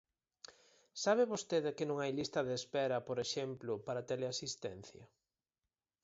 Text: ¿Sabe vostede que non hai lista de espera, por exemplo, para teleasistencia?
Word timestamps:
¿Sabe 1.03 1.31
vostede 1.33 1.69
que 1.77 1.85
non 1.89 1.97
hai 1.99 2.11
lista 2.19 2.39
de 2.47 2.53
espera, 2.61 2.97
por 3.07 3.17
exemplo, 3.25 3.71
para 3.85 4.07
teleasistencia? 4.09 5.03